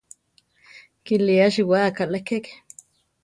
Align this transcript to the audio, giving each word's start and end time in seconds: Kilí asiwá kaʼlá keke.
Kilí 1.05 1.35
asiwá 1.45 1.79
kaʼlá 1.97 2.19
keke. 2.27 2.51